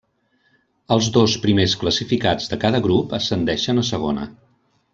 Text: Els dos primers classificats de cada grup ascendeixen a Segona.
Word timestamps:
Els 0.95 1.09
dos 1.17 1.35
primers 1.43 1.75
classificats 1.83 2.49
de 2.55 2.59
cada 2.65 2.81
grup 2.89 3.15
ascendeixen 3.19 3.83
a 3.83 3.85
Segona. 3.93 4.27